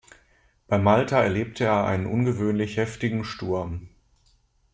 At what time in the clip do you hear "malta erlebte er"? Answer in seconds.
0.79-1.85